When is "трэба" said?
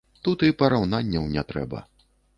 1.53-1.87